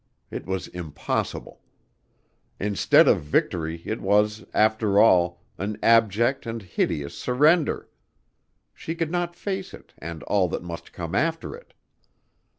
It 0.31 0.47
was 0.47 0.67
impossible. 0.67 1.61
Instead 2.59 3.07
of 3.07 3.21
victory 3.21 3.83
it 3.85 4.01
was, 4.01 4.43
after 4.51 4.99
all, 4.99 5.43
an 5.59 5.77
abject 5.83 6.47
and 6.47 6.59
hideous 6.63 7.15
surrender. 7.15 7.87
She 8.73 8.95
could 8.95 9.11
not 9.11 9.35
face 9.35 9.75
it 9.75 9.93
and 9.99 10.23
all 10.23 10.47
that 10.49 10.63
must 10.63 10.91
come 10.91 11.13
after 11.13 11.53
it. 11.55 11.75